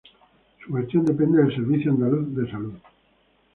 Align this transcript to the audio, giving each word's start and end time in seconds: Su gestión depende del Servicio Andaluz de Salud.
Su 0.65 0.73
gestión 0.73 1.05
depende 1.05 1.43
del 1.43 1.53
Servicio 1.55 1.91
Andaluz 1.91 2.35
de 2.35 2.49
Salud. 2.49 2.73